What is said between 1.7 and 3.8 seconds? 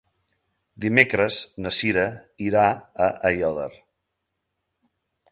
Sira irà a Aiòder.